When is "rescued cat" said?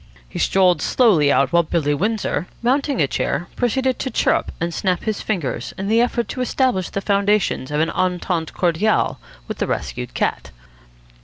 9.67-10.49